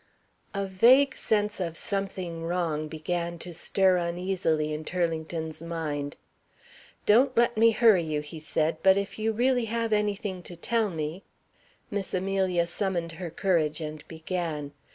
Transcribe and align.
A 0.55 0.65
vague 0.65 1.15
sense 1.15 1.59
of 1.59 1.77
something 1.77 2.43
wrong 2.43 2.87
began 2.87 3.37
to 3.37 3.53
stir 3.53 3.97
uneasily 3.97 4.73
in 4.73 4.83
Turlington's 4.83 5.61
mind. 5.61 6.15
"Don't 7.05 7.37
let 7.37 7.55
me 7.55 7.69
hurry 7.69 8.01
you," 8.01 8.21
he 8.21 8.39
said, 8.39 8.77
"but 8.81 8.97
if 8.97 9.19
you 9.19 9.31
really 9.31 9.65
have 9.65 9.93
anything 9.93 10.41
to 10.41 10.55
tell 10.55 10.89
me" 10.89 11.21
Miss 11.91 12.15
Amelia 12.15 12.65
summoned 12.65 13.11
her 13.11 13.29
courage, 13.29 13.79
and 13.79 14.03
began. 14.07 14.71